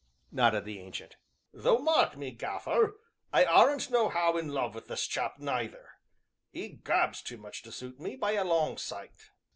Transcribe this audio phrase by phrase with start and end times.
[0.31, 1.15] nodded the Ancient.
[1.53, 2.97] "Though, mark me, Gaffer,
[3.31, 5.99] I aren't nohow in love wi' this chap neither
[6.53, 9.29] 'e gabs too much to suit me, by a long sight!"